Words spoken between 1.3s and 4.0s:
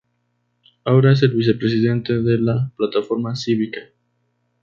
vicepresidente de la Plataforma Cívica.